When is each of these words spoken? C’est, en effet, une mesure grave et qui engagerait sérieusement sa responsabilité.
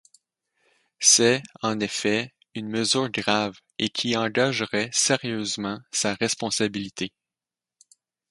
C’est, 0.97 1.43
en 1.61 1.79
effet, 1.79 2.33
une 2.55 2.67
mesure 2.69 3.07
grave 3.11 3.53
et 3.77 3.89
qui 3.89 4.17
engagerait 4.17 4.89
sérieusement 4.91 5.77
sa 5.91 6.15
responsabilité. 6.15 7.13